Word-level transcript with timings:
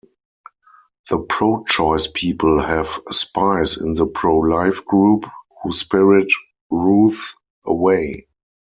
The 1.11 1.19
pro-choice 1.29 2.07
people 2.11 2.59
have 2.63 2.97
"spies" 3.11 3.77
in 3.77 3.93
the 3.93 4.07
pro-life 4.07 4.83
group 4.83 5.27
who 5.61 5.71
spirit 5.73 6.29
Ruth 6.71 7.21
away. 7.67 8.25